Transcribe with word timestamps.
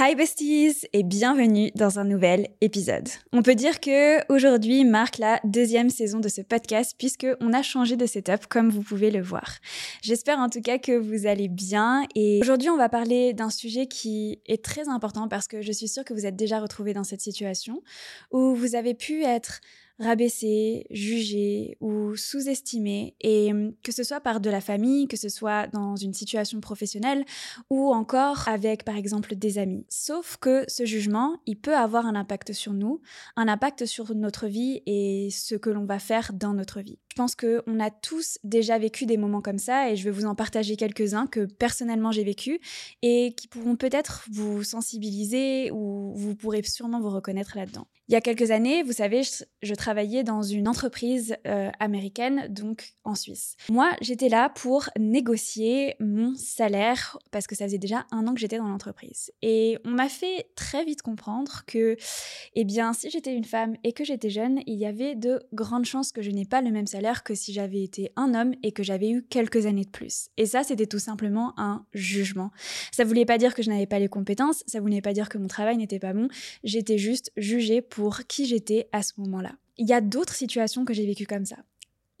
Hi 0.00 0.14
besties 0.14 0.86
et 0.92 1.02
bienvenue 1.02 1.72
dans 1.74 1.98
un 1.98 2.04
nouvel 2.04 2.50
épisode. 2.60 3.08
On 3.32 3.42
peut 3.42 3.56
dire 3.56 3.80
que 3.80 4.32
aujourd'hui 4.32 4.84
marque 4.84 5.18
la 5.18 5.40
deuxième 5.42 5.90
saison 5.90 6.20
de 6.20 6.28
ce 6.28 6.40
podcast 6.40 6.94
puisque 6.96 7.26
on 7.40 7.52
a 7.52 7.62
changé 7.62 7.96
de 7.96 8.06
setup 8.06 8.46
comme 8.48 8.70
vous 8.70 8.82
pouvez 8.82 9.10
le 9.10 9.20
voir. 9.20 9.56
J'espère 10.00 10.38
en 10.38 10.50
tout 10.50 10.60
cas 10.60 10.78
que 10.78 10.96
vous 10.96 11.26
allez 11.26 11.48
bien 11.48 12.04
et 12.14 12.38
aujourd'hui 12.40 12.70
on 12.70 12.76
va 12.76 12.88
parler 12.88 13.32
d'un 13.32 13.50
sujet 13.50 13.88
qui 13.88 14.38
est 14.46 14.64
très 14.64 14.88
important 14.88 15.26
parce 15.26 15.48
que 15.48 15.62
je 15.62 15.72
suis 15.72 15.88
sûre 15.88 16.04
que 16.04 16.14
vous 16.14 16.26
êtes 16.26 16.36
déjà 16.36 16.60
retrouvés 16.60 16.94
dans 16.94 17.02
cette 17.02 17.20
situation 17.20 17.82
où 18.30 18.54
vous 18.54 18.76
avez 18.76 18.94
pu 18.94 19.24
être 19.24 19.60
rabaissé, 19.98 20.86
jugé 20.90 21.76
ou 21.80 22.16
sous-estimé, 22.16 23.14
et 23.20 23.52
hum, 23.52 23.72
que 23.82 23.92
ce 23.92 24.02
soit 24.02 24.20
par 24.20 24.40
de 24.40 24.50
la 24.50 24.60
famille, 24.60 25.08
que 25.08 25.16
ce 25.16 25.28
soit 25.28 25.66
dans 25.68 25.96
une 25.96 26.14
situation 26.14 26.60
professionnelle 26.60 27.24
ou 27.70 27.92
encore 27.92 28.48
avec 28.48 28.84
par 28.84 28.96
exemple 28.96 29.34
des 29.34 29.58
amis. 29.58 29.84
Sauf 29.88 30.36
que 30.36 30.64
ce 30.68 30.84
jugement, 30.84 31.40
il 31.46 31.56
peut 31.56 31.76
avoir 31.76 32.06
un 32.06 32.14
impact 32.14 32.52
sur 32.52 32.72
nous, 32.72 33.00
un 33.36 33.48
impact 33.48 33.86
sur 33.86 34.14
notre 34.14 34.46
vie 34.46 34.82
et 34.86 35.28
ce 35.30 35.54
que 35.54 35.70
l'on 35.70 35.84
va 35.84 35.98
faire 35.98 36.32
dans 36.32 36.54
notre 36.54 36.80
vie. 36.80 36.98
Je 37.10 37.14
pense 37.14 37.34
qu'on 37.34 37.80
a 37.80 37.90
tous 37.90 38.38
déjà 38.44 38.78
vécu 38.78 39.06
des 39.06 39.16
moments 39.16 39.40
comme 39.40 39.58
ça 39.58 39.90
et 39.90 39.96
je 39.96 40.04
vais 40.04 40.10
vous 40.10 40.26
en 40.26 40.34
partager 40.34 40.76
quelques-uns 40.76 41.26
que 41.26 41.46
personnellement 41.46 42.12
j'ai 42.12 42.24
vécu 42.24 42.60
et 43.02 43.34
qui 43.36 43.48
pourront 43.48 43.76
peut-être 43.76 44.24
vous 44.30 44.62
sensibiliser 44.62 45.70
ou 45.72 46.12
vous 46.14 46.34
pourrez 46.34 46.62
sûrement 46.62 47.00
vous 47.00 47.10
reconnaître 47.10 47.56
là-dedans. 47.56 47.86
Il 48.08 48.14
y 48.14 48.16
a 48.16 48.22
quelques 48.22 48.50
années, 48.52 48.82
vous 48.82 48.94
savez, 48.94 49.20
je, 49.62 49.74
travaillais 49.74 50.24
dans 50.24 50.40
une 50.40 50.66
entreprise 50.66 51.36
euh, 51.46 51.70
américaine, 51.78 52.46
donc 52.48 52.94
en 53.04 53.14
Suisse. 53.14 53.54
Moi, 53.68 53.90
j'étais 54.00 54.30
là 54.30 54.48
pour 54.48 54.88
négocier 54.98 55.94
mon 56.00 56.34
salaire 56.34 57.18
parce 57.30 57.46
que 57.46 57.54
ça 57.54 57.66
faisait 57.66 57.76
déjà 57.76 58.06
un 58.10 58.26
an 58.26 58.32
que 58.32 58.40
j'étais 58.40 58.56
dans 58.56 58.68
l'entreprise. 58.68 59.30
Et 59.42 59.78
on 59.84 59.90
m'a 59.90 60.08
fait 60.08 60.48
très 60.56 60.86
vite 60.86 61.02
comprendre 61.02 61.64
que, 61.66 61.98
eh 62.54 62.64
bien, 62.64 62.94
si 62.94 63.10
j'étais 63.10 63.34
une 63.34 63.44
femme 63.44 63.76
et 63.84 63.92
que 63.92 64.04
j'étais 64.04 64.30
jeune, 64.30 64.60
il 64.66 64.78
y 64.78 64.86
avait 64.86 65.14
de 65.14 65.42
grandes 65.52 65.84
chances 65.84 66.10
que 66.10 66.22
je 66.22 66.30
n'ai 66.30 66.46
pas 66.46 66.62
le 66.62 66.70
même 66.70 66.86
salaire 66.86 67.07
que 67.22 67.34
si 67.34 67.52
j'avais 67.52 67.82
été 67.82 68.10
un 68.16 68.34
homme 68.34 68.54
et 68.62 68.72
que 68.72 68.82
j'avais 68.82 69.10
eu 69.10 69.22
quelques 69.22 69.66
années 69.66 69.84
de 69.84 69.90
plus. 69.90 70.28
Et 70.36 70.46
ça, 70.46 70.64
c'était 70.64 70.86
tout 70.86 70.98
simplement 70.98 71.52
un 71.58 71.84
jugement. 71.92 72.50
Ça 72.90 73.04
voulait 73.04 73.26
pas 73.26 73.38
dire 73.38 73.54
que 73.54 73.62
je 73.62 73.70
n'avais 73.70 73.86
pas 73.86 73.98
les 73.98 74.08
compétences, 74.08 74.64
ça 74.66 74.80
voulait 74.80 75.02
pas 75.02 75.12
dire 75.12 75.28
que 75.28 75.38
mon 75.38 75.48
travail 75.48 75.76
n'était 75.76 75.98
pas 75.98 76.12
bon. 76.12 76.28
J'étais 76.64 76.98
juste 76.98 77.30
jugée 77.36 77.82
pour 77.82 77.98
pour 77.98 78.26
qui 78.28 78.46
j'étais 78.46 78.88
à 78.92 79.02
ce 79.02 79.12
moment-là. 79.18 79.56
Il 79.76 79.88
y 79.88 79.92
a 79.92 80.00
d'autres 80.00 80.34
situations 80.34 80.84
que 80.84 80.94
j'ai 80.94 81.04
vécues 81.04 81.26
comme 81.26 81.44
ça. 81.44 81.56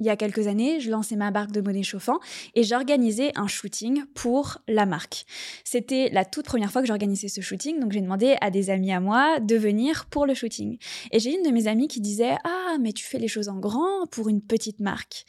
Il 0.00 0.06
y 0.06 0.10
a 0.10 0.16
quelques 0.16 0.46
années, 0.46 0.78
je 0.78 0.90
lançais 0.90 1.16
ma 1.16 1.32
marque 1.32 1.50
de 1.50 1.60
monnaie 1.60 1.82
chauffant 1.82 2.20
et 2.54 2.62
j'organisais 2.62 3.32
un 3.34 3.48
shooting 3.48 4.04
pour 4.14 4.58
la 4.68 4.86
marque. 4.86 5.24
C'était 5.64 6.08
la 6.12 6.24
toute 6.24 6.44
première 6.46 6.70
fois 6.70 6.82
que 6.82 6.86
j'organisais 6.86 7.26
ce 7.26 7.40
shooting, 7.40 7.80
donc 7.80 7.90
j'ai 7.90 8.00
demandé 8.00 8.36
à 8.40 8.50
des 8.50 8.70
amis 8.70 8.92
à 8.92 9.00
moi 9.00 9.40
de 9.40 9.56
venir 9.56 10.06
pour 10.06 10.24
le 10.24 10.34
shooting. 10.34 10.78
Et 11.10 11.18
j'ai 11.18 11.34
une 11.34 11.42
de 11.42 11.50
mes 11.50 11.66
amies 11.66 11.88
qui 11.88 12.00
disait 12.00 12.36
Ah, 12.44 12.76
mais 12.80 12.92
tu 12.92 13.04
fais 13.04 13.18
les 13.18 13.26
choses 13.26 13.48
en 13.48 13.58
grand 13.58 14.06
pour 14.10 14.28
une 14.28 14.40
petite 14.40 14.78
marque 14.78 15.24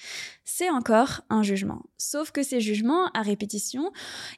c'est 0.52 0.70
encore 0.70 1.22
un 1.30 1.44
jugement. 1.44 1.84
Sauf 1.98 2.32
que 2.32 2.42
ces 2.42 2.60
jugements 2.60 3.06
à 3.14 3.22
répétition, 3.22 3.92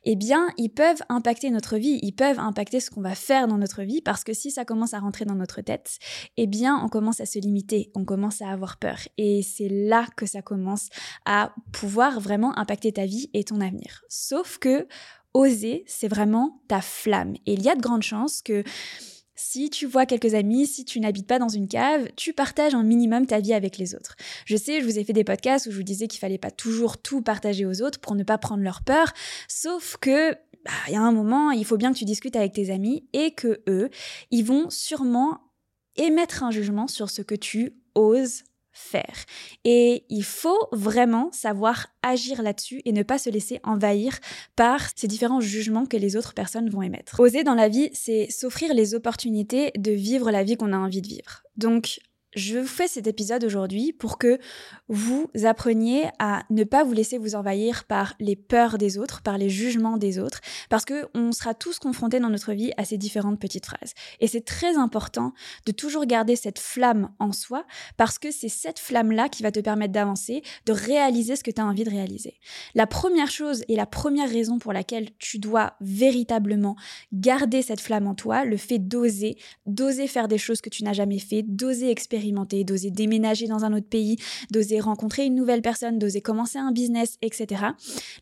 eh 0.03 0.17
bien, 0.17 0.49
ils 0.57 0.69
peuvent 0.69 1.01
impacter 1.07 1.49
notre 1.49 1.77
vie, 1.77 1.99
ils 2.01 2.11
peuvent 2.11 2.37
impacter 2.37 2.81
ce 2.81 2.91
qu'on 2.91 3.01
va 3.01 3.15
faire 3.15 3.47
dans 3.47 3.57
notre 3.57 3.83
vie, 3.83 4.01
parce 4.01 4.25
que 4.25 4.33
si 4.33 4.51
ça 4.51 4.65
commence 4.65 4.93
à 4.93 4.99
rentrer 4.99 5.23
dans 5.23 5.35
notre 5.35 5.61
tête, 5.61 5.99
eh 6.35 6.47
bien, 6.47 6.77
on 6.83 6.89
commence 6.89 7.21
à 7.21 7.25
se 7.25 7.39
limiter, 7.39 7.91
on 7.95 8.03
commence 8.03 8.41
à 8.41 8.49
avoir 8.49 8.77
peur. 8.77 8.99
Et 9.17 9.41
c'est 9.41 9.69
là 9.69 10.05
que 10.17 10.20
ça 10.25 10.41
commence 10.41 10.89
à 11.25 11.53
pouvoir 11.71 12.19
vraiment 12.19 12.57
impacter 12.57 12.91
ta 12.91 13.05
vie 13.05 13.29
et 13.33 13.43
ton 13.43 13.61
avenir. 13.61 14.03
Sauf 14.09 14.57
que 14.57 14.87
oser, 15.33 15.83
c'est 15.87 16.07
vraiment 16.07 16.61
ta 16.67 16.81
flamme. 16.81 17.35
Et 17.45 17.53
il 17.53 17.61
y 17.61 17.69
a 17.69 17.75
de 17.75 17.81
grandes 17.81 18.03
chances 18.03 18.41
que 18.41 18.63
si 19.35 19.71
tu 19.71 19.87
vois 19.87 20.05
quelques 20.05 20.35
amis, 20.35 20.67
si 20.67 20.85
tu 20.85 20.99
n'habites 20.99 21.25
pas 21.25 21.39
dans 21.39 21.49
une 21.49 21.67
cave, 21.67 22.07
tu 22.15 22.31
partages 22.31 22.75
un 22.75 22.83
minimum 22.83 23.25
ta 23.25 23.39
vie 23.39 23.53
avec 23.53 23.77
les 23.77 23.95
autres. 23.95 24.15
Je 24.45 24.55
sais, 24.55 24.81
je 24.81 24.85
vous 24.85 24.99
ai 24.99 25.03
fait 25.03 25.13
des 25.13 25.23
podcasts 25.23 25.65
où 25.65 25.71
je 25.71 25.77
vous 25.77 25.83
disais 25.83 26.07
qu'il 26.07 26.19
fallait 26.19 26.37
pas 26.37 26.51
toujours 26.51 27.01
tout 27.01 27.21
partager 27.21 27.65
aux 27.65 27.81
autres 27.81 27.99
pour 27.99 28.13
ne 28.13 28.23
pas 28.23 28.37
prendre 28.37 28.63
leur 28.63 28.83
peur, 28.83 29.13
sauf 29.47 29.97
que 29.99 30.33
bah, 30.63 30.71
il 30.87 30.93
y 30.93 30.95
a 30.95 31.01
un 31.01 31.11
moment, 31.11 31.49
il 31.49 31.65
faut 31.65 31.77
bien 31.77 31.91
que 31.91 31.97
tu 31.97 32.05
discutes 32.05 32.35
avec 32.35 32.53
tes 32.53 32.71
amis 32.71 33.07
et 33.13 33.31
que 33.31 33.63
eux, 33.67 33.89
ils 34.29 34.45
vont 34.45 34.69
sûrement 34.69 35.39
émettre 35.95 36.43
un 36.43 36.51
jugement 36.51 36.87
sur 36.87 37.09
ce 37.09 37.23
que 37.23 37.35
tu 37.35 37.73
oses 37.95 38.43
faire. 38.73 39.25
Et 39.63 40.05
il 40.09 40.23
faut 40.23 40.67
vraiment 40.71 41.31
savoir 41.31 41.87
agir 42.03 42.41
là-dessus 42.41 42.81
et 42.85 42.91
ne 42.91 43.03
pas 43.03 43.17
se 43.17 43.29
laisser 43.29 43.59
envahir 43.63 44.19
par 44.55 44.81
ces 44.95 45.07
différents 45.07 45.41
jugements 45.41 45.85
que 45.85 45.97
les 45.97 46.15
autres 46.15 46.33
personnes 46.33 46.69
vont 46.69 46.81
émettre. 46.81 47.19
Oser 47.19 47.43
dans 47.43 47.55
la 47.55 47.69
vie, 47.69 47.89
c'est 47.93 48.29
s'offrir 48.29 48.73
les 48.73 48.95
opportunités 48.95 49.71
de 49.77 49.91
vivre 49.91 50.31
la 50.31 50.43
vie 50.43 50.57
qu'on 50.57 50.73
a 50.73 50.77
envie 50.77 51.01
de 51.01 51.07
vivre. 51.07 51.43
Donc, 51.57 51.99
je 52.33 52.59
vous 52.59 52.67
fais 52.67 52.87
cet 52.87 53.07
épisode 53.07 53.43
aujourd'hui 53.43 53.91
pour 53.91 54.17
que 54.17 54.39
vous 54.87 55.29
appreniez 55.43 56.05
à 56.19 56.43
ne 56.49 56.63
pas 56.63 56.83
vous 56.83 56.93
laisser 56.93 57.17
vous 57.17 57.35
envahir 57.35 57.83
par 57.83 58.13
les 58.19 58.35
peurs 58.35 58.77
des 58.77 58.97
autres, 58.97 59.21
par 59.21 59.37
les 59.37 59.49
jugements 59.49 59.97
des 59.97 60.17
autres, 60.17 60.39
parce 60.69 60.85
que 60.85 61.07
on 61.13 61.31
sera 61.33 61.53
tous 61.53 61.79
confrontés 61.79 62.19
dans 62.19 62.29
notre 62.29 62.53
vie 62.53 62.71
à 62.77 62.85
ces 62.85 62.97
différentes 62.97 63.39
petites 63.39 63.65
phrases. 63.65 63.93
Et 64.19 64.27
c'est 64.27 64.45
très 64.45 64.77
important 64.77 65.33
de 65.65 65.71
toujours 65.71 66.05
garder 66.05 66.35
cette 66.35 66.59
flamme 66.59 67.09
en 67.19 67.33
soi, 67.33 67.65
parce 67.97 68.17
que 68.17 68.31
c'est 68.31 68.49
cette 68.49 68.79
flamme-là 68.79 69.27
qui 69.27 69.43
va 69.43 69.51
te 69.51 69.59
permettre 69.59 69.93
d'avancer, 69.93 70.41
de 70.65 70.71
réaliser 70.71 71.35
ce 71.35 71.43
que 71.43 71.51
tu 71.51 71.59
as 71.59 71.65
envie 71.65 71.83
de 71.83 71.89
réaliser. 71.89 72.39
La 72.75 72.87
première 72.87 73.29
chose 73.29 73.63
et 73.67 73.75
la 73.75 73.85
première 73.85 74.29
raison 74.29 74.57
pour 74.57 74.71
laquelle 74.71 75.09
tu 75.19 75.37
dois 75.37 75.73
véritablement 75.81 76.77
garder 77.11 77.61
cette 77.61 77.81
flamme 77.81 78.07
en 78.07 78.15
toi, 78.15 78.45
le 78.45 78.57
fait 78.57 78.79
d'oser, 78.79 79.37
d'oser 79.65 80.07
faire 80.07 80.29
des 80.29 80.37
choses 80.37 80.61
que 80.61 80.69
tu 80.69 80.83
n'as 80.85 80.93
jamais 80.93 81.19
fait, 81.19 81.43
d'oser 81.43 81.89
expérimenter 81.89 82.20
d'oser 82.63 82.91
déménager 82.91 83.47
dans 83.47 83.65
un 83.65 83.73
autre 83.73 83.87
pays, 83.89 84.17
d'oser 84.51 84.79
rencontrer 84.79 85.25
une 85.25 85.35
nouvelle 85.35 85.61
personne, 85.61 85.99
d'oser 85.99 86.21
commencer 86.21 86.57
un 86.57 86.71
business, 86.71 87.17
etc. 87.21 87.63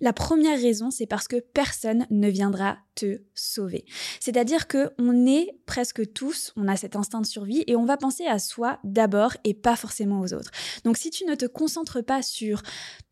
La 0.02 0.14
première 0.14 0.60
raison, 0.60 0.92
c'est 0.92 1.08
parce 1.08 1.28
que 1.28 1.40
personne 1.40 2.06
ne 2.10 2.30
viendra 2.30 2.78
te 3.00 3.22
sauver. 3.34 3.86
C'est-à-dire 4.20 4.68
que 4.68 4.90
on 4.98 5.26
est 5.26 5.58
presque 5.66 6.12
tous, 6.14 6.52
on 6.58 6.68
a 6.68 6.76
cet 6.76 6.96
instinct 6.96 7.22
de 7.22 7.26
survie 7.26 7.64
et 7.68 7.76
on 7.76 7.86
va 7.86 7.96
penser 7.96 8.26
à 8.26 8.40
soi 8.40 8.80
d'abord 8.84 9.38
et 9.46 9.54
pas 9.54 9.76
forcément 9.76 10.20
aux 10.20 10.34
autres. 10.34 10.52
Donc 10.84 10.98
si 10.98 11.10
tu 11.10 11.26
ne 11.26 11.36
te 11.36 11.46
concentres 11.46 12.04
pas 12.04 12.22
sur 12.22 12.62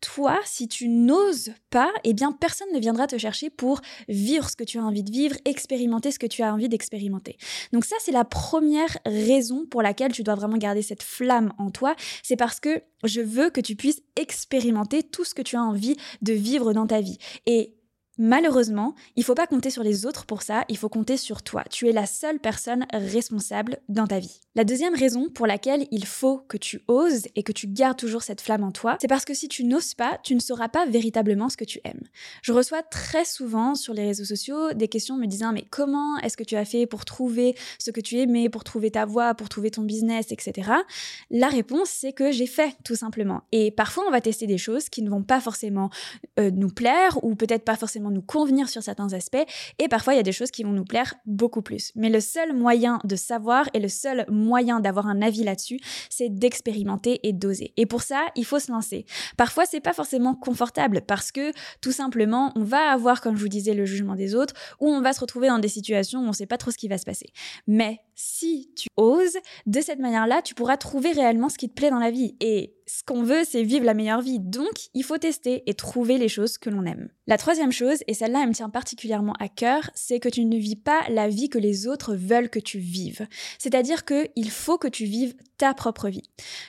toi, 0.00 0.38
si 0.44 0.68
tu 0.68 0.88
n'oses 0.88 1.52
pas, 1.70 1.90
eh 2.04 2.12
bien 2.12 2.32
personne 2.32 2.68
ne 2.74 2.78
viendra 2.78 3.06
te 3.06 3.16
chercher 3.16 3.48
pour 3.48 3.80
vivre 4.08 4.50
ce 4.50 4.56
que 4.56 4.64
tu 4.64 4.78
as 4.78 4.84
envie 4.84 5.02
de 5.02 5.10
vivre, 5.10 5.36
expérimenter 5.44 6.10
ce 6.10 6.18
que 6.18 6.26
tu 6.26 6.42
as 6.42 6.52
envie 6.52 6.68
d'expérimenter. 6.68 7.38
Donc 7.72 7.84
ça 7.84 7.96
c'est 8.00 8.12
la 8.12 8.24
première 8.24 8.98
raison 9.06 9.64
pour 9.70 9.80
laquelle 9.80 10.12
tu 10.12 10.22
dois 10.22 10.34
vraiment 10.34 10.58
garder 10.58 10.77
cette 10.82 11.02
flamme 11.02 11.52
en 11.58 11.70
toi, 11.70 11.94
c'est 12.22 12.36
parce 12.36 12.60
que 12.60 12.82
je 13.04 13.20
veux 13.20 13.50
que 13.50 13.60
tu 13.60 13.76
puisses 13.76 14.02
expérimenter 14.16 15.02
tout 15.02 15.24
ce 15.24 15.34
que 15.34 15.42
tu 15.42 15.56
as 15.56 15.62
envie 15.62 15.96
de 16.22 16.32
vivre 16.32 16.72
dans 16.72 16.86
ta 16.86 17.00
vie. 17.00 17.18
Et 17.46 17.77
Malheureusement, 18.18 18.94
il 19.14 19.22
faut 19.22 19.34
pas 19.36 19.46
compter 19.46 19.70
sur 19.70 19.84
les 19.84 20.04
autres 20.04 20.26
pour 20.26 20.42
ça, 20.42 20.64
il 20.68 20.76
faut 20.76 20.88
compter 20.88 21.16
sur 21.16 21.42
toi. 21.42 21.62
Tu 21.70 21.88
es 21.88 21.92
la 21.92 22.06
seule 22.06 22.40
personne 22.40 22.84
responsable 22.92 23.78
dans 23.88 24.08
ta 24.08 24.18
vie. 24.18 24.40
La 24.56 24.64
deuxième 24.64 24.96
raison 24.96 25.28
pour 25.28 25.46
laquelle 25.46 25.86
il 25.92 26.04
faut 26.04 26.38
que 26.38 26.56
tu 26.56 26.80
oses 26.88 27.28
et 27.36 27.44
que 27.44 27.52
tu 27.52 27.68
gardes 27.68 27.96
toujours 27.96 28.22
cette 28.22 28.40
flamme 28.40 28.64
en 28.64 28.72
toi, 28.72 28.96
c'est 29.00 29.06
parce 29.06 29.24
que 29.24 29.34
si 29.34 29.46
tu 29.46 29.62
n'oses 29.62 29.94
pas, 29.94 30.18
tu 30.24 30.34
ne 30.34 30.40
sauras 30.40 30.68
pas 30.68 30.84
véritablement 30.84 31.48
ce 31.48 31.56
que 31.56 31.64
tu 31.64 31.80
aimes. 31.84 32.02
Je 32.42 32.52
reçois 32.52 32.82
très 32.82 33.24
souvent 33.24 33.76
sur 33.76 33.94
les 33.94 34.04
réseaux 34.04 34.24
sociaux 34.24 34.72
des 34.72 34.88
questions 34.88 35.16
me 35.16 35.26
disant 35.26 35.52
mais 35.52 35.64
comment 35.70 36.18
est-ce 36.18 36.36
que 36.36 36.42
tu 36.42 36.56
as 36.56 36.64
fait 36.64 36.86
pour 36.86 37.04
trouver 37.04 37.54
ce 37.78 37.92
que 37.92 38.00
tu 38.00 38.16
aimais, 38.18 38.48
pour 38.48 38.64
trouver 38.64 38.90
ta 38.90 39.04
voie, 39.04 39.34
pour 39.34 39.48
trouver 39.48 39.70
ton 39.70 39.82
business, 39.82 40.32
etc. 40.32 40.72
La 41.30 41.46
réponse 41.46 41.88
c'est 41.90 42.12
que 42.12 42.32
j'ai 42.32 42.48
fait 42.48 42.74
tout 42.82 42.96
simplement. 42.96 43.42
Et 43.52 43.70
parfois 43.70 44.02
on 44.08 44.10
va 44.10 44.20
tester 44.20 44.48
des 44.48 44.58
choses 44.58 44.88
qui 44.88 45.02
ne 45.02 45.10
vont 45.10 45.22
pas 45.22 45.40
forcément 45.40 45.90
euh, 46.40 46.50
nous 46.50 46.70
plaire 46.70 47.22
ou 47.22 47.36
peut-être 47.36 47.64
pas 47.64 47.76
forcément 47.76 48.07
nous 48.10 48.22
convenir 48.22 48.68
sur 48.68 48.82
certains 48.82 49.12
aspects 49.12 49.44
et 49.78 49.88
parfois 49.88 50.14
il 50.14 50.16
y 50.16 50.20
a 50.20 50.24
des 50.24 50.32
choses 50.32 50.50
qui 50.50 50.64
vont 50.64 50.72
nous 50.72 50.84
plaire 50.84 51.14
beaucoup 51.26 51.62
plus. 51.62 51.92
Mais 51.94 52.10
le 52.10 52.20
seul 52.20 52.54
moyen 52.54 52.98
de 53.04 53.16
savoir 53.16 53.68
et 53.74 53.80
le 53.80 53.88
seul 53.88 54.24
moyen 54.28 54.80
d'avoir 54.80 55.06
un 55.06 55.22
avis 55.22 55.44
là-dessus, 55.44 55.78
c'est 56.10 56.28
d'expérimenter 56.28 57.20
et 57.22 57.32
d'oser. 57.32 57.72
Et 57.76 57.86
pour 57.86 58.02
ça, 58.02 58.26
il 58.36 58.44
faut 58.44 58.58
se 58.58 58.70
lancer. 58.70 59.06
Parfois, 59.36 59.64
c'est 59.66 59.80
pas 59.80 59.92
forcément 59.92 60.34
confortable 60.34 61.02
parce 61.06 61.32
que 61.32 61.52
tout 61.80 61.92
simplement, 61.92 62.52
on 62.56 62.64
va 62.64 62.90
avoir, 62.90 63.20
comme 63.20 63.36
je 63.36 63.42
vous 63.42 63.48
disais, 63.48 63.74
le 63.74 63.84
jugement 63.84 64.14
des 64.14 64.34
autres 64.34 64.54
ou 64.80 64.88
on 64.88 65.00
va 65.00 65.12
se 65.12 65.20
retrouver 65.20 65.48
dans 65.48 65.58
des 65.58 65.68
situations 65.68 66.20
où 66.20 66.28
on 66.28 66.32
sait 66.32 66.46
pas 66.46 66.58
trop 66.58 66.70
ce 66.70 66.78
qui 66.78 66.88
va 66.88 66.98
se 66.98 67.04
passer. 67.04 67.26
Mais 67.66 68.00
si 68.20 68.72
tu 68.74 68.88
oses, 68.96 69.38
de 69.66 69.80
cette 69.80 70.00
manière-là, 70.00 70.42
tu 70.42 70.54
pourras 70.54 70.76
trouver 70.76 71.12
réellement 71.12 71.48
ce 71.48 71.56
qui 71.56 71.68
te 71.68 71.74
plaît 71.74 71.90
dans 71.90 72.00
la 72.00 72.10
vie. 72.10 72.34
Et 72.40 72.74
ce 72.88 73.04
qu'on 73.04 73.22
veut, 73.22 73.44
c'est 73.44 73.62
vivre 73.62 73.84
la 73.84 73.94
meilleure 73.94 74.22
vie. 74.22 74.40
Donc, 74.40 74.88
il 74.92 75.04
faut 75.04 75.18
tester 75.18 75.62
et 75.66 75.74
trouver 75.74 76.18
les 76.18 76.28
choses 76.28 76.58
que 76.58 76.68
l'on 76.68 76.84
aime. 76.84 77.10
La 77.28 77.38
troisième 77.38 77.70
chose, 77.70 77.98
et 78.08 78.14
celle-là, 78.14 78.40
elle 78.42 78.48
me 78.48 78.54
tient 78.54 78.70
particulièrement 78.70 79.34
à 79.38 79.48
cœur, 79.48 79.88
c'est 79.94 80.18
que 80.18 80.28
tu 80.28 80.44
ne 80.44 80.56
vis 80.56 80.74
pas 80.74 81.02
la 81.08 81.28
vie 81.28 81.48
que 81.48 81.58
les 81.58 81.86
autres 81.86 82.16
veulent 82.16 82.50
que 82.50 82.58
tu 82.58 82.80
vives. 82.80 83.28
C'est-à-dire 83.58 84.04
qu'il 84.04 84.50
faut 84.50 84.78
que 84.78 84.88
tu 84.88 85.04
vives 85.04 85.36
ta 85.58 85.74
propre 85.74 86.08
vie. 86.08 86.22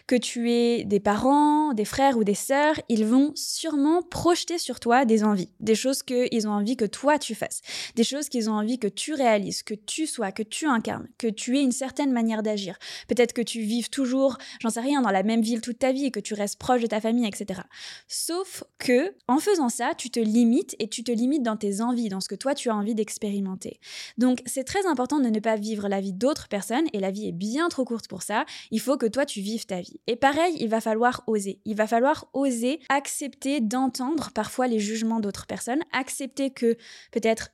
Que 0.07 0.15
tu 0.15 0.51
aies 0.51 0.83
des 0.83 0.99
parents, 0.99 1.73
des 1.73 1.85
frères 1.85 2.17
ou 2.17 2.23
des 2.23 2.33
sœurs, 2.33 2.75
ils 2.89 3.05
vont 3.05 3.31
sûrement 3.35 4.01
projeter 4.01 4.57
sur 4.57 4.79
toi 4.79 5.05
des 5.05 5.23
envies, 5.23 5.49
des 5.59 5.75
choses 5.75 6.03
qu'ils 6.03 6.47
ont 6.47 6.51
envie 6.51 6.75
que 6.75 6.85
toi 6.85 7.19
tu 7.19 7.35
fasses, 7.35 7.61
des 7.95 8.03
choses 8.03 8.29
qu'ils 8.29 8.49
ont 8.49 8.53
envie 8.53 8.79
que 8.79 8.87
tu 8.87 9.13
réalises, 9.13 9.63
que 9.63 9.75
tu 9.75 10.07
sois, 10.07 10.31
que 10.31 10.43
tu 10.43 10.65
incarnes, 10.65 11.07
que 11.17 11.27
tu 11.27 11.57
aies 11.57 11.61
une 11.61 11.71
certaine 11.71 12.11
manière 12.11 12.43
d'agir. 12.43 12.77
Peut-être 13.07 13.33
que 13.33 13.41
tu 13.41 13.61
vives 13.61 13.89
toujours, 13.89 14.37
j'en 14.59 14.69
sais 14.69 14.79
rien, 14.79 15.01
dans 15.01 15.11
la 15.11 15.23
même 15.23 15.41
ville 15.41 15.61
toute 15.61 15.79
ta 15.79 15.91
vie 15.91 16.05
et 16.05 16.11
que 16.11 16.19
tu 16.19 16.33
restes 16.33 16.57
proche 16.59 16.81
de 16.81 16.87
ta 16.87 16.99
famille, 16.99 17.27
etc. 17.27 17.61
Sauf 18.07 18.63
que, 18.79 19.13
en 19.27 19.37
faisant 19.37 19.69
ça, 19.69 19.93
tu 19.95 20.09
te 20.09 20.19
limites 20.19 20.75
et 20.79 20.89
tu 20.89 21.03
te 21.03 21.11
limites 21.11 21.43
dans 21.43 21.57
tes 21.57 21.81
envies, 21.81 22.09
dans 22.09 22.21
ce 22.21 22.27
que 22.27 22.35
toi 22.35 22.55
tu 22.55 22.69
as 22.69 22.75
envie 22.75 22.95
d'expérimenter. 22.95 23.79
Donc, 24.17 24.41
c'est 24.47 24.63
très 24.63 24.85
important 24.87 25.19
de 25.19 25.29
ne 25.29 25.39
pas 25.39 25.55
vivre 25.55 25.87
la 25.87 26.01
vie 26.01 26.13
d'autres 26.13 26.47
personnes 26.47 26.87
et 26.93 26.99
la 26.99 27.11
vie 27.11 27.27
est 27.27 27.33
bien 27.33 27.69
trop 27.69 27.85
courte 27.85 28.07
pour 28.07 28.23
ça. 28.23 28.45
Il 28.71 28.78
faut 28.79 28.97
que 28.97 29.05
toi 29.05 29.25
tu 29.25 29.41
vives 29.41 29.65
ta 29.65 29.81
vie. 29.81 29.99
Et 30.07 30.15
pareil, 30.15 30.55
il 30.59 30.69
va 30.69 30.81
falloir 30.81 31.23
oser. 31.27 31.61
Il 31.65 31.75
va 31.75 31.87
falloir 31.87 32.27
oser 32.33 32.79
accepter 32.89 33.61
d'entendre 33.61 34.31
parfois 34.33 34.67
les 34.67 34.79
jugements 34.79 35.19
d'autres 35.19 35.45
personnes, 35.45 35.81
accepter 35.91 36.51
que 36.51 36.77
peut-être 37.11 37.49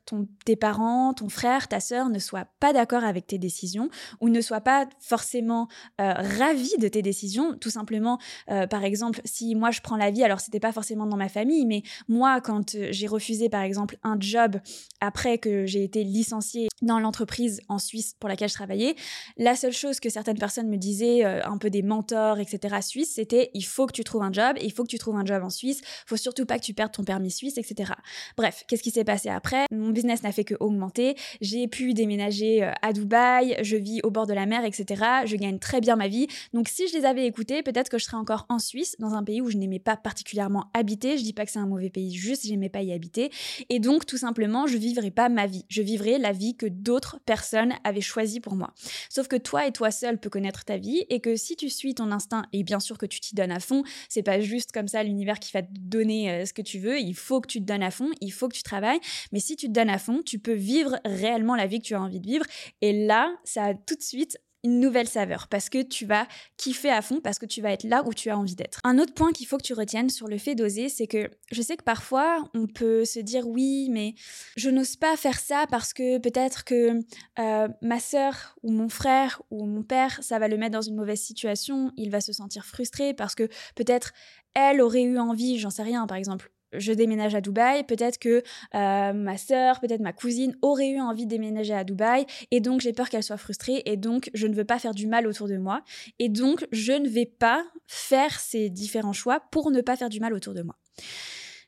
tes 0.45 0.55
parents, 0.55 1.13
ton 1.13 1.29
frère, 1.29 1.67
ta 1.67 1.79
sœur 1.79 2.09
ne 2.09 2.19
soient 2.19 2.47
pas 2.59 2.73
d'accord 2.73 3.03
avec 3.03 3.27
tes 3.27 3.37
décisions 3.37 3.89
ou 4.21 4.29
ne 4.29 4.41
soient 4.41 4.61
pas 4.61 4.87
forcément 4.99 5.67
euh, 6.01 6.13
ravis 6.13 6.77
de 6.79 6.87
tes 6.87 7.01
décisions. 7.01 7.57
Tout 7.57 7.69
simplement, 7.69 8.19
euh, 8.49 8.67
par 8.67 8.83
exemple, 8.83 9.21
si 9.25 9.55
moi 9.55 9.71
je 9.71 9.81
prends 9.81 9.97
la 9.97 10.11
vie, 10.11 10.23
alors 10.23 10.39
c'était 10.39 10.59
pas 10.59 10.71
forcément 10.71 11.05
dans 11.05 11.17
ma 11.17 11.29
famille, 11.29 11.65
mais 11.65 11.83
moi 12.07 12.41
quand 12.41 12.75
euh, 12.75 12.87
j'ai 12.91 13.07
refusé 13.07 13.49
par 13.49 13.61
exemple 13.61 13.97
un 14.03 14.17
job 14.19 14.57
après 15.01 15.37
que 15.37 15.65
j'ai 15.65 15.83
été 15.83 16.03
licenciée 16.03 16.67
dans 16.81 16.99
l'entreprise 16.99 17.61
en 17.69 17.79
Suisse 17.79 18.15
pour 18.19 18.29
laquelle 18.29 18.49
je 18.49 18.53
travaillais, 18.53 18.95
la 19.37 19.55
seule 19.55 19.73
chose 19.73 19.99
que 19.99 20.09
certaines 20.09 20.37
personnes 20.37 20.69
me 20.69 20.77
disaient, 20.77 21.14
un 21.23 21.57
peu 21.57 21.69
des 21.69 21.81
mentors, 21.81 22.39
etc. 22.39 22.77
suisses, 22.81 23.13
c'était 23.15 23.51
il 23.53 23.63
faut 23.63 23.85
que 23.85 23.93
tu 23.93 24.03
trouves 24.03 24.23
un 24.23 24.31
job, 24.31 24.57
il 24.61 24.71
faut 24.71 24.83
que 24.83 24.89
tu 24.89 24.97
trouves 24.97 25.15
un 25.15 25.25
job 25.25 25.43
en 25.43 25.49
Suisse, 25.49 25.81
faut 26.05 26.17
surtout 26.17 26.45
pas 26.45 26.57
que 26.59 26.63
tu 26.63 26.73
perdes 26.73 26.91
ton 26.91 27.03
permis 27.03 27.31
suisse, 27.31 27.57
etc. 27.57 27.93
Bref, 28.37 28.63
qu'est-ce 28.67 28.83
qui 28.83 28.91
s'est 28.91 29.03
passé 29.03 29.29
après? 29.29 29.65
Mon 29.71 29.89
business 29.89 30.23
n'a 30.23 30.31
fait 30.31 30.43
que 30.43 30.55
augmenter, 30.59 31.15
j'ai 31.41 31.67
pu 31.67 31.93
déménager 31.93 32.63
euh, 32.63 32.71
à 32.81 32.93
Dubaï, 32.93 33.57
je 33.61 33.77
vis 33.77 34.01
au 34.03 34.11
bord 34.11 34.27
de 34.27 34.33
la 34.33 34.45
mer, 34.45 34.65
etc. 34.65 35.03
Je 35.25 35.35
gagne 35.35 35.59
très 35.59 35.81
bien 35.81 35.95
ma 35.95 36.07
vie. 36.07 36.27
Donc 36.53 36.67
si 36.67 36.87
je 36.87 36.97
les 36.97 37.05
avais 37.05 37.25
écoutés, 37.25 37.63
peut-être 37.63 37.89
que 37.89 37.97
je 37.97 38.05
serais 38.05 38.17
encore 38.17 38.45
en 38.49 38.59
Suisse, 38.59 38.95
dans 38.99 39.13
un 39.13 39.23
pays 39.23 39.41
où 39.41 39.49
je 39.49 39.57
n'aimais 39.57 39.79
pas 39.79 39.97
particulièrement 39.97 40.65
habiter. 40.73 41.17
Je 41.17 41.23
dis 41.23 41.33
pas 41.33 41.45
que 41.45 41.51
c'est 41.51 41.59
un 41.59 41.67
mauvais 41.67 41.89
pays, 41.89 42.13
juste 42.13 42.45
j'aimais 42.45 42.69
pas 42.69 42.81
y 42.81 42.91
habiter. 42.91 43.31
Et 43.69 43.79
donc 43.79 44.05
tout 44.05 44.17
simplement, 44.17 44.67
je 44.67 44.77
vivrais 44.77 45.11
pas 45.11 45.29
ma 45.29 45.47
vie. 45.47 45.65
Je 45.69 45.81
vivrais 45.81 46.17
la 46.17 46.31
vie 46.31 46.55
que 46.55 46.65
d'autres 46.65 47.19
personnes 47.25 47.73
avaient 47.83 48.01
choisie 48.01 48.39
pour 48.39 48.55
moi. 48.55 48.73
Sauf 49.09 49.27
que 49.27 49.35
toi 49.35 49.67
et 49.67 49.71
toi 49.71 49.91
seul 49.91 50.19
peux 50.19 50.29
connaître 50.29 50.65
ta 50.65 50.77
vie 50.77 51.04
et 51.09 51.19
que 51.19 51.35
si 51.35 51.55
tu 51.55 51.69
suis 51.69 51.95
ton 51.95 52.11
instinct 52.11 52.45
et 52.53 52.63
bien 52.63 52.79
sûr 52.79 52.97
que 52.97 53.05
tu 53.05 53.19
t'y 53.19 53.35
donnes 53.35 53.51
à 53.51 53.59
fond, 53.59 53.83
c'est 54.09 54.23
pas 54.23 54.39
juste 54.39 54.71
comme 54.71 54.87
ça 54.87 55.03
l'univers 55.03 55.39
qui 55.39 55.51
va 55.51 55.61
te 55.61 55.67
donner 55.71 56.31
euh, 56.31 56.45
ce 56.45 56.53
que 56.53 56.61
tu 56.61 56.79
veux. 56.79 56.99
Il 56.99 57.15
faut 57.15 57.41
que 57.41 57.47
tu 57.47 57.59
te 57.59 57.65
donnes 57.65 57.83
à 57.83 57.91
fond, 57.91 58.09
il 58.21 58.31
faut 58.31 58.47
que 58.47 58.55
tu 58.55 58.63
travailles. 58.63 58.99
Mais 59.31 59.39
si 59.39 59.55
tu 59.55 59.67
te 59.67 59.71
donnes 59.71 59.89
à 59.89 59.99
fond, 59.99 60.21
tu 60.25 60.39
peux 60.39 60.53
vivre 60.53 60.99
réellement 61.05 61.55
la 61.55 61.67
vie 61.67 61.79
que 61.79 61.85
tu 61.85 61.95
as 61.95 62.01
envie 62.01 62.19
de 62.19 62.27
vivre. 62.27 62.45
Et 62.81 63.05
là, 63.05 63.35
ça 63.43 63.65
a 63.65 63.73
tout 63.73 63.95
de 63.95 64.03
suite 64.03 64.37
nouvelle 64.65 65.07
saveur 65.07 65.47
parce 65.47 65.69
que 65.69 65.81
tu 65.81 66.05
vas 66.05 66.27
kiffer 66.57 66.89
à 66.89 67.01
fond, 67.01 67.21
parce 67.21 67.39
que 67.39 67.45
tu 67.45 67.61
vas 67.61 67.71
être 67.71 67.83
là 67.83 68.03
où 68.05 68.13
tu 68.13 68.29
as 68.29 68.37
envie 68.37 68.55
d'être. 68.55 68.79
Un 68.83 68.99
autre 68.99 69.13
point 69.13 69.31
qu'il 69.31 69.47
faut 69.47 69.57
que 69.57 69.63
tu 69.63 69.73
retiennes 69.73 70.09
sur 70.09 70.27
le 70.27 70.37
fait 70.37 70.55
d'oser, 70.55 70.89
c'est 70.89 71.07
que 71.07 71.29
je 71.51 71.61
sais 71.61 71.77
que 71.77 71.83
parfois 71.83 72.43
on 72.53 72.67
peut 72.67 73.05
se 73.05 73.19
dire 73.19 73.47
oui, 73.47 73.89
mais 73.91 74.15
je 74.55 74.69
n'ose 74.69 74.95
pas 74.95 75.15
faire 75.17 75.39
ça 75.39 75.65
parce 75.69 75.93
que 75.93 76.17
peut-être 76.17 76.63
que 76.63 76.99
euh, 77.39 77.67
ma 77.81 77.99
sœur 77.99 78.55
ou 78.63 78.71
mon 78.71 78.89
frère 78.89 79.41
ou 79.51 79.65
mon 79.65 79.83
père, 79.83 80.19
ça 80.21 80.39
va 80.39 80.47
le 80.47 80.57
mettre 80.57 80.73
dans 80.73 80.81
une 80.81 80.95
mauvaise 80.95 81.21
situation, 81.21 81.91
il 81.97 82.09
va 82.09 82.21
se 82.21 82.33
sentir 82.33 82.65
frustré 82.65 83.13
parce 83.13 83.35
que 83.35 83.47
peut-être 83.75 84.13
elle 84.53 84.81
aurait 84.81 85.03
eu 85.03 85.19
envie, 85.19 85.59
j'en 85.59 85.69
sais 85.69 85.83
rien, 85.83 86.07
par 86.07 86.17
exemple, 86.17 86.49
je 86.79 86.91
déménage 86.91 87.35
à 87.35 87.41
Dubaï, 87.41 87.83
peut-être 87.83 88.17
que 88.17 88.43
euh, 88.73 89.13
ma 89.13 89.37
sœur, 89.37 89.79
peut-être 89.79 90.01
ma 90.01 90.13
cousine 90.13 90.55
aurait 90.61 90.89
eu 90.89 90.99
envie 90.99 91.25
de 91.25 91.29
déménager 91.29 91.73
à 91.73 91.83
Dubaï, 91.83 92.25
et 92.51 92.59
donc 92.59 92.81
j'ai 92.81 92.93
peur 92.93 93.09
qu'elle 93.09 93.23
soit 93.23 93.37
frustrée, 93.37 93.83
et 93.85 93.97
donc 93.97 94.29
je 94.33 94.47
ne 94.47 94.55
veux 94.55 94.65
pas 94.65 94.79
faire 94.79 94.93
du 94.93 95.07
mal 95.07 95.27
autour 95.27 95.47
de 95.47 95.57
moi, 95.57 95.81
et 96.19 96.29
donc 96.29 96.65
je 96.71 96.93
ne 96.93 97.07
vais 97.07 97.25
pas 97.25 97.65
faire 97.87 98.39
ces 98.39 98.69
différents 98.69 99.13
choix 99.13 99.39
pour 99.51 99.71
ne 99.71 99.81
pas 99.81 99.95
faire 99.95 100.09
du 100.09 100.19
mal 100.19 100.33
autour 100.33 100.53
de 100.53 100.61
moi. 100.61 100.75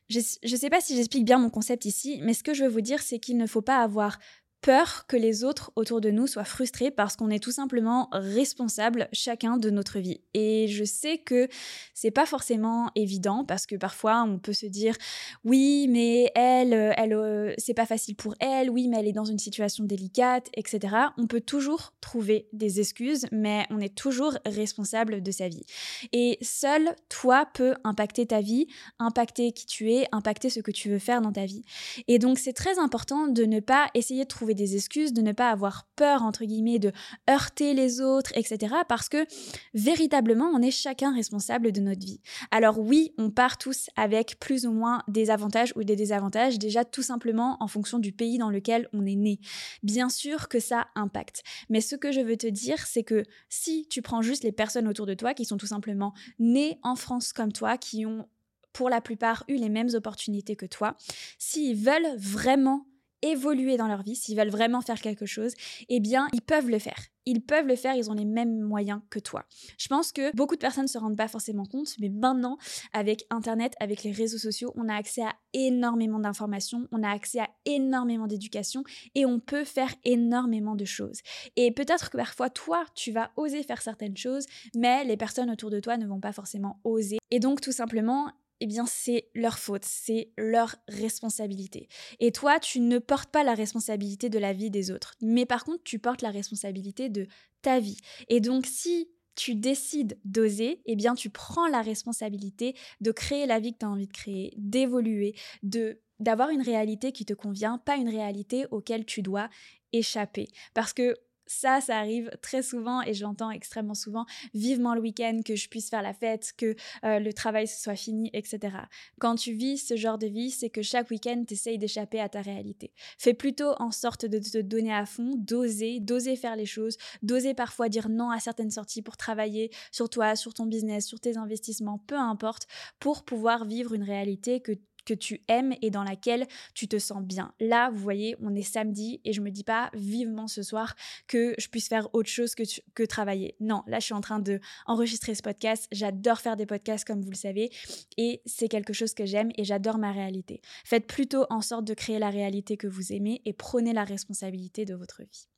Je 0.08 0.20
ne 0.20 0.56
sais 0.56 0.70
pas 0.70 0.80
si 0.80 0.96
j'explique 0.96 1.24
bien 1.24 1.38
mon 1.38 1.50
concept 1.50 1.84
ici, 1.84 2.18
mais 2.22 2.32
ce 2.32 2.42
que 2.42 2.54
je 2.54 2.64
veux 2.64 2.70
vous 2.70 2.80
dire, 2.80 3.02
c'est 3.02 3.18
qu'il 3.18 3.36
ne 3.36 3.46
faut 3.46 3.60
pas 3.60 3.82
avoir 3.82 4.18
peur 4.60 5.06
que 5.06 5.16
les 5.16 5.44
autres 5.44 5.72
autour 5.76 6.00
de 6.00 6.10
nous 6.10 6.26
soient 6.26 6.44
frustrés 6.44 6.90
parce 6.90 7.16
qu'on 7.16 7.30
est 7.30 7.42
tout 7.42 7.52
simplement 7.52 8.08
responsable 8.12 9.08
chacun 9.12 9.56
de 9.56 9.70
notre 9.70 9.98
vie. 9.98 10.20
Et 10.34 10.66
je 10.68 10.84
sais 10.84 11.18
que 11.18 11.48
c'est 11.94 12.10
pas 12.10 12.26
forcément 12.26 12.90
évident 12.94 13.44
parce 13.44 13.66
que 13.66 13.76
parfois 13.76 14.22
on 14.22 14.38
peut 14.38 14.52
se 14.52 14.66
dire 14.66 14.96
oui, 15.44 15.86
mais 15.88 16.30
elle, 16.34 16.72
elle, 16.96 17.12
euh, 17.12 17.54
c'est 17.58 17.74
pas 17.74 17.86
facile 17.86 18.16
pour 18.16 18.34
elle, 18.40 18.70
oui, 18.70 18.88
mais 18.88 18.98
elle 18.98 19.08
est 19.08 19.12
dans 19.12 19.24
une 19.24 19.38
situation 19.38 19.84
délicate, 19.84 20.48
etc. 20.54 20.94
On 21.16 21.26
peut 21.26 21.40
toujours 21.40 21.92
trouver 22.00 22.48
des 22.52 22.80
excuses, 22.80 23.26
mais 23.32 23.66
on 23.70 23.80
est 23.80 23.94
toujours 23.94 24.36
responsable 24.44 25.22
de 25.22 25.30
sa 25.30 25.48
vie. 25.48 25.64
Et 26.12 26.38
seul 26.42 26.94
toi 27.08 27.46
peut 27.52 27.74
impacter 27.84 28.26
ta 28.26 28.40
vie, 28.40 28.66
impacter 28.98 29.52
qui 29.52 29.66
tu 29.66 29.92
es, 29.92 30.06
impacter 30.12 30.50
ce 30.50 30.60
que 30.60 30.70
tu 30.70 30.88
veux 30.88 30.98
faire 30.98 31.20
dans 31.20 31.32
ta 31.32 31.46
vie. 31.46 31.62
Et 32.08 32.18
donc 32.18 32.38
c'est 32.38 32.52
très 32.52 32.78
important 32.78 33.26
de 33.26 33.44
ne 33.44 33.60
pas 33.60 33.88
essayer 33.94 34.24
de 34.24 34.28
trouver 34.28 34.47
des 34.54 34.76
excuses, 34.76 35.12
de 35.12 35.22
ne 35.22 35.32
pas 35.32 35.50
avoir 35.50 35.88
peur, 35.96 36.22
entre 36.22 36.44
guillemets, 36.44 36.78
de 36.78 36.92
heurter 37.28 37.74
les 37.74 38.00
autres, 38.00 38.32
etc. 38.34 38.74
Parce 38.88 39.08
que 39.08 39.26
véritablement, 39.74 40.50
on 40.54 40.62
est 40.62 40.70
chacun 40.70 41.14
responsable 41.14 41.72
de 41.72 41.80
notre 41.80 42.04
vie. 42.04 42.20
Alors 42.50 42.78
oui, 42.78 43.12
on 43.18 43.30
part 43.30 43.58
tous 43.58 43.88
avec 43.96 44.38
plus 44.40 44.66
ou 44.66 44.72
moins 44.72 45.02
des 45.08 45.30
avantages 45.30 45.72
ou 45.76 45.84
des 45.84 45.96
désavantages, 45.96 46.58
déjà 46.58 46.84
tout 46.84 47.02
simplement 47.02 47.56
en 47.60 47.68
fonction 47.68 47.98
du 47.98 48.12
pays 48.12 48.38
dans 48.38 48.50
lequel 48.50 48.88
on 48.92 49.06
est 49.06 49.16
né. 49.16 49.40
Bien 49.82 50.08
sûr 50.08 50.48
que 50.48 50.60
ça 50.60 50.88
impacte. 50.94 51.42
Mais 51.68 51.80
ce 51.80 51.96
que 51.96 52.12
je 52.12 52.20
veux 52.20 52.36
te 52.36 52.46
dire, 52.46 52.86
c'est 52.86 53.04
que 53.04 53.22
si 53.48 53.86
tu 53.88 54.02
prends 54.02 54.22
juste 54.22 54.44
les 54.44 54.52
personnes 54.52 54.88
autour 54.88 55.06
de 55.06 55.14
toi 55.14 55.34
qui 55.34 55.44
sont 55.44 55.56
tout 55.56 55.66
simplement 55.66 56.12
nées 56.38 56.78
en 56.82 56.96
France 56.96 57.32
comme 57.32 57.52
toi, 57.52 57.78
qui 57.78 58.06
ont 58.06 58.28
pour 58.72 58.90
la 58.90 59.00
plupart 59.00 59.44
eu 59.48 59.56
les 59.56 59.68
mêmes 59.68 59.88
opportunités 59.94 60.56
que 60.56 60.66
toi, 60.66 60.96
s'ils 61.38 61.76
veulent 61.76 62.16
vraiment 62.16 62.86
évoluer 63.22 63.76
dans 63.76 63.88
leur 63.88 64.02
vie, 64.02 64.16
s'ils 64.16 64.36
veulent 64.36 64.50
vraiment 64.50 64.80
faire 64.80 65.00
quelque 65.00 65.26
chose, 65.26 65.54
eh 65.88 66.00
bien, 66.00 66.28
ils 66.32 66.42
peuvent 66.42 66.70
le 66.70 66.78
faire. 66.78 66.98
Ils 67.26 67.42
peuvent 67.42 67.66
le 67.66 67.76
faire, 67.76 67.94
ils 67.94 68.10
ont 68.10 68.14
les 68.14 68.24
mêmes 68.24 68.60
moyens 68.62 69.02
que 69.10 69.18
toi. 69.18 69.44
Je 69.76 69.86
pense 69.88 70.12
que 70.12 70.34
beaucoup 70.34 70.54
de 70.54 70.60
personnes 70.60 70.84
ne 70.84 70.88
se 70.88 70.96
rendent 70.96 71.16
pas 71.16 71.28
forcément 71.28 71.66
compte, 71.66 71.94
mais 72.00 72.08
maintenant, 72.08 72.56
avec 72.94 73.26
Internet, 73.28 73.74
avec 73.80 74.02
les 74.02 74.12
réseaux 74.12 74.38
sociaux, 74.38 74.72
on 74.76 74.88
a 74.88 74.94
accès 74.94 75.22
à 75.22 75.34
énormément 75.52 76.20
d'informations, 76.20 76.88
on 76.90 77.02
a 77.02 77.10
accès 77.10 77.40
à 77.40 77.50
énormément 77.66 78.26
d'éducation 78.26 78.82
et 79.14 79.26
on 79.26 79.40
peut 79.40 79.64
faire 79.64 79.94
énormément 80.04 80.74
de 80.74 80.86
choses. 80.86 81.20
Et 81.56 81.70
peut-être 81.70 82.08
que 82.08 82.16
parfois, 82.16 82.48
toi, 82.48 82.86
tu 82.94 83.12
vas 83.12 83.30
oser 83.36 83.62
faire 83.62 83.82
certaines 83.82 84.16
choses, 84.16 84.46
mais 84.74 85.04
les 85.04 85.18
personnes 85.18 85.50
autour 85.50 85.68
de 85.68 85.80
toi 85.80 85.98
ne 85.98 86.06
vont 86.06 86.20
pas 86.20 86.32
forcément 86.32 86.80
oser. 86.82 87.18
Et 87.30 87.40
donc, 87.40 87.60
tout 87.60 87.72
simplement, 87.72 88.32
eh 88.60 88.66
bien 88.66 88.86
c'est 88.86 89.28
leur 89.34 89.58
faute, 89.58 89.84
c'est 89.84 90.30
leur 90.36 90.76
responsabilité. 90.88 91.88
Et 92.20 92.32
toi, 92.32 92.60
tu 92.60 92.80
ne 92.80 92.98
portes 92.98 93.30
pas 93.30 93.44
la 93.44 93.54
responsabilité 93.54 94.28
de 94.28 94.38
la 94.38 94.52
vie 94.52 94.70
des 94.70 94.90
autres, 94.90 95.14
mais 95.20 95.46
par 95.46 95.64
contre, 95.64 95.82
tu 95.84 95.98
portes 95.98 96.22
la 96.22 96.30
responsabilité 96.30 97.08
de 97.08 97.26
ta 97.62 97.80
vie. 97.80 97.98
Et 98.28 98.40
donc 98.40 98.66
si 98.66 99.08
tu 99.34 99.54
décides 99.54 100.18
d'oser, 100.24 100.82
eh 100.86 100.96
bien 100.96 101.14
tu 101.14 101.30
prends 101.30 101.68
la 101.68 101.80
responsabilité 101.80 102.74
de 103.00 103.12
créer 103.12 103.46
la 103.46 103.60
vie 103.60 103.72
que 103.72 103.78
tu 103.78 103.86
as 103.86 103.90
envie 103.90 104.08
de 104.08 104.12
créer, 104.12 104.52
d'évoluer, 104.56 105.34
de 105.62 106.00
d'avoir 106.18 106.50
une 106.50 106.62
réalité 106.62 107.12
qui 107.12 107.24
te 107.24 107.32
convient, 107.32 107.78
pas 107.78 107.94
une 107.94 108.08
réalité 108.08 108.66
auquel 108.72 109.04
tu 109.04 109.22
dois 109.22 109.48
échapper. 109.92 110.48
Parce 110.74 110.92
que 110.92 111.14
ça, 111.48 111.80
ça 111.80 111.98
arrive 111.98 112.30
très 112.42 112.62
souvent 112.62 113.02
et 113.02 113.14
je 113.14 113.24
l'entends 113.24 113.50
extrêmement 113.50 113.94
souvent, 113.94 114.24
vivement 114.54 114.94
le 114.94 115.00
week-end, 115.00 115.40
que 115.44 115.56
je 115.56 115.68
puisse 115.68 115.90
faire 115.90 116.02
la 116.02 116.14
fête, 116.14 116.52
que 116.56 116.76
euh, 117.04 117.18
le 117.18 117.32
travail 117.32 117.66
soit 117.66 117.96
fini, 117.96 118.30
etc. 118.32 118.76
Quand 119.18 119.34
tu 119.34 119.52
vis 119.52 119.78
ce 119.78 119.96
genre 119.96 120.18
de 120.18 120.26
vie, 120.26 120.50
c'est 120.50 120.70
que 120.70 120.82
chaque 120.82 121.10
week-end, 121.10 121.44
tu 121.46 121.54
essayes 121.54 121.78
d'échapper 121.78 122.20
à 122.20 122.28
ta 122.28 122.42
réalité. 122.42 122.92
Fais 123.18 123.34
plutôt 123.34 123.72
en 123.78 123.90
sorte 123.90 124.26
de 124.26 124.38
te 124.38 124.58
donner 124.58 124.92
à 124.92 125.06
fond, 125.06 125.34
d'oser, 125.36 126.00
d'oser 126.00 126.36
faire 126.36 126.56
les 126.56 126.66
choses, 126.66 126.96
d'oser 127.22 127.54
parfois 127.54 127.88
dire 127.88 128.08
non 128.08 128.30
à 128.30 128.40
certaines 128.40 128.70
sorties 128.70 129.02
pour 129.02 129.16
travailler 129.16 129.70
sur 129.90 130.08
toi, 130.08 130.36
sur 130.36 130.54
ton 130.54 130.66
business, 130.66 131.06
sur 131.06 131.20
tes 131.20 131.36
investissements, 131.36 131.98
peu 132.06 132.16
importe, 132.16 132.66
pour 133.00 133.24
pouvoir 133.24 133.64
vivre 133.64 133.94
une 133.94 134.02
réalité 134.02 134.60
que 134.60 134.72
que 135.08 135.14
tu 135.14 135.40
aimes 135.48 135.74
et 135.80 135.90
dans 135.90 136.04
laquelle 136.04 136.46
tu 136.74 136.86
te 136.86 136.98
sens 136.98 137.22
bien. 137.22 137.54
Là, 137.60 137.88
vous 137.90 137.98
voyez, 137.98 138.36
on 138.42 138.54
est 138.54 138.62
samedi 138.62 139.22
et 139.24 139.32
je 139.32 139.40
me 139.40 139.50
dis 139.50 139.64
pas 139.64 139.90
vivement 139.94 140.48
ce 140.48 140.62
soir 140.62 140.94
que 141.26 141.54
je 141.56 141.68
puisse 141.68 141.88
faire 141.88 142.08
autre 142.12 142.28
chose 142.28 142.54
que, 142.54 142.64
que 142.94 143.02
travailler. 143.04 143.56
Non, 143.58 143.82
là, 143.86 144.00
je 144.00 144.04
suis 144.04 144.14
en 144.14 144.20
train 144.20 144.38
de 144.38 144.60
enregistrer 144.84 145.34
ce 145.34 145.40
podcast. 145.40 145.88
J'adore 145.92 146.40
faire 146.40 146.56
des 146.58 146.66
podcasts 146.66 147.06
comme 147.06 147.22
vous 147.22 147.30
le 147.30 147.36
savez 147.36 147.70
et 148.18 148.42
c'est 148.44 148.68
quelque 148.68 148.92
chose 148.92 149.14
que 149.14 149.24
j'aime 149.24 149.50
et 149.56 149.64
j'adore 149.64 149.96
ma 149.96 150.12
réalité. 150.12 150.60
Faites 150.84 151.06
plutôt 151.06 151.46
en 151.48 151.62
sorte 151.62 151.86
de 151.86 151.94
créer 151.94 152.18
la 152.18 152.28
réalité 152.28 152.76
que 152.76 152.86
vous 152.86 153.14
aimez 153.14 153.40
et 153.46 153.54
prenez 153.54 153.94
la 153.94 154.04
responsabilité 154.04 154.84
de 154.84 154.94
votre 154.94 155.22
vie. 155.22 155.48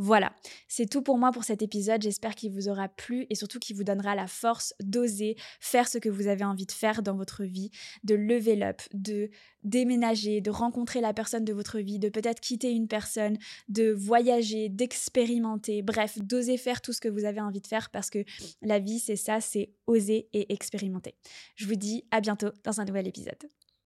Voilà, 0.00 0.32
c'est 0.68 0.88
tout 0.88 1.02
pour 1.02 1.18
moi 1.18 1.32
pour 1.32 1.42
cet 1.42 1.60
épisode. 1.60 2.02
J'espère 2.02 2.36
qu'il 2.36 2.52
vous 2.52 2.68
aura 2.68 2.88
plu 2.88 3.26
et 3.30 3.34
surtout 3.34 3.58
qu'il 3.58 3.74
vous 3.74 3.82
donnera 3.82 4.14
la 4.14 4.28
force 4.28 4.72
d'oser 4.80 5.36
faire 5.58 5.88
ce 5.88 5.98
que 5.98 6.08
vous 6.08 6.28
avez 6.28 6.44
envie 6.44 6.66
de 6.66 6.72
faire 6.72 7.02
dans 7.02 7.16
votre 7.16 7.42
vie, 7.42 7.72
de 8.04 8.14
level 8.14 8.62
up, 8.62 8.80
de 8.94 9.28
déménager, 9.64 10.40
de 10.40 10.50
rencontrer 10.50 11.00
la 11.00 11.12
personne 11.12 11.44
de 11.44 11.52
votre 11.52 11.80
vie, 11.80 11.98
de 11.98 12.08
peut-être 12.08 12.40
quitter 12.40 12.70
une 12.70 12.86
personne, 12.86 13.38
de 13.68 13.90
voyager, 13.90 14.68
d'expérimenter, 14.68 15.82
bref, 15.82 16.18
d'oser 16.18 16.58
faire 16.58 16.80
tout 16.80 16.92
ce 16.92 17.00
que 17.00 17.08
vous 17.08 17.24
avez 17.24 17.40
envie 17.40 17.60
de 17.60 17.66
faire 17.66 17.90
parce 17.90 18.08
que 18.08 18.24
la 18.62 18.78
vie, 18.78 19.00
c'est 19.00 19.16
ça, 19.16 19.40
c'est 19.40 19.72
oser 19.88 20.28
et 20.32 20.52
expérimenter. 20.52 21.16
Je 21.56 21.66
vous 21.66 21.74
dis 21.74 22.04
à 22.12 22.20
bientôt 22.20 22.50
dans 22.62 22.80
un 22.80 22.84
nouvel 22.84 23.08
épisode. 23.08 23.50